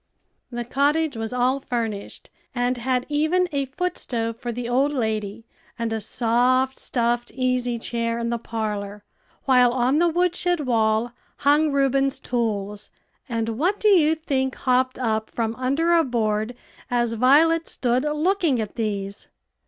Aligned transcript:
The 0.51 0.65
cottage 0.65 1.15
was 1.15 1.31
all 1.31 1.59
furnished, 1.59 2.31
and 2.55 2.75
had 2.77 3.05
even 3.07 3.47
a 3.51 3.65
foot 3.65 3.99
stove 3.99 4.35
for 4.35 4.51
the 4.51 4.67
old 4.67 4.91
lady, 4.91 5.45
and 5.77 5.93
a 5.93 6.01
soft, 6.01 6.79
stuffed 6.79 7.29
easy 7.35 7.77
chair 7.77 8.17
in 8.17 8.31
the 8.31 8.39
parlor, 8.39 9.03
while 9.45 9.71
on 9.71 9.99
the 9.99 10.07
woodshed 10.09 10.61
wall 10.61 11.11
hung 11.37 11.71
Reuben's 11.71 12.17
tools; 12.17 12.89
and 13.29 13.49
what 13.59 13.79
do 13.79 13.89
you 13.89 14.15
think 14.15 14.55
hopped 14.55 14.97
up 14.97 15.29
from 15.29 15.53
under 15.55 15.93
a 15.93 16.03
board 16.03 16.55
as 16.89 17.13
Violet 17.13 17.67
stood 17.67 18.03
looking 18.03 18.59
at 18.59 18.77
these? 18.77 19.27